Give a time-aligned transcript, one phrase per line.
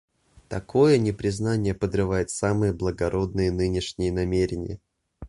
[0.49, 4.79] Такое непризнание подрывает самые благородные нынешние намерения.